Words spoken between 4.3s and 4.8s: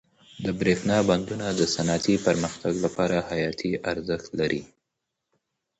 لري.